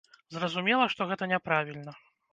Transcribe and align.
Зразумела, 0.35 0.87
што 0.93 1.07
гэта 1.11 1.29
няправільна. 1.35 1.99